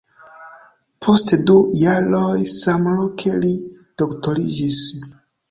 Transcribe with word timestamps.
Post 1.07 1.33
du 1.49 1.57
jaroj 1.81 2.33
samloke 2.55 3.35
li 3.45 3.53
doktoriĝis. 4.05 4.83